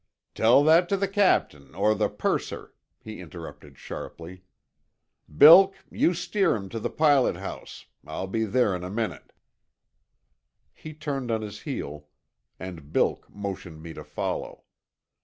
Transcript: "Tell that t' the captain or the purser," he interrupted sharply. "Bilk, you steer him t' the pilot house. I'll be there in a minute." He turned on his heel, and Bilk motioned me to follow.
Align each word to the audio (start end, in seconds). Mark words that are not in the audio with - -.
"Tell 0.33 0.63
that 0.63 0.89
t' 0.89 0.95
the 0.95 1.07
captain 1.07 1.75
or 1.75 1.93
the 1.93 2.09
purser," 2.09 2.73
he 2.99 3.19
interrupted 3.19 3.77
sharply. 3.77 4.41
"Bilk, 5.31 5.75
you 5.91 6.15
steer 6.15 6.55
him 6.55 6.69
t' 6.69 6.79
the 6.79 6.89
pilot 6.89 7.35
house. 7.35 7.85
I'll 8.03 8.25
be 8.25 8.45
there 8.45 8.75
in 8.75 8.83
a 8.83 8.89
minute." 8.89 9.31
He 10.73 10.95
turned 10.95 11.29
on 11.29 11.43
his 11.43 11.61
heel, 11.69 12.07
and 12.59 12.91
Bilk 12.91 13.29
motioned 13.29 13.83
me 13.83 13.93
to 13.93 14.03
follow. 14.03 14.63